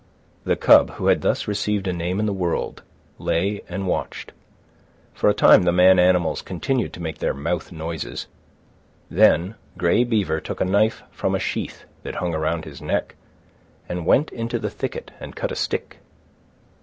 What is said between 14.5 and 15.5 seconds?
the thicket and